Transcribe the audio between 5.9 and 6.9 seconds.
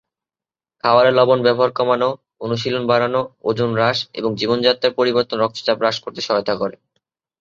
করতে সহায়তা করে।